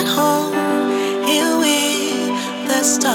[0.00, 0.52] at home
[1.24, 3.14] here with the stars.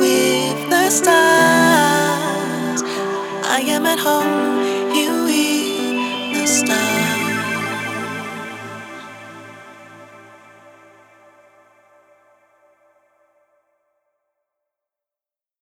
[0.00, 2.80] With the stars,
[3.56, 7.03] I am at home here with the stars.